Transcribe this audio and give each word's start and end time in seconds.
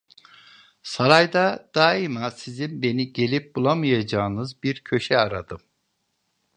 Sarayda 0.83 1.69
daima 1.75 2.31
sizin 2.31 2.81
beni 2.81 3.13
gelip 3.13 3.55
bulamayacağınız 3.55 4.63
bir 4.63 4.83
köşe 4.83 5.17
aradım… 5.17 5.61